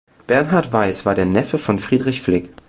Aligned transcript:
Bernhard 0.25 0.73
Weiss 0.73 1.05
war 1.05 1.13
der 1.13 1.27
Neffe 1.27 1.59
von 1.59 1.77
Friedrich 1.77 2.23
Flick. 2.23 2.49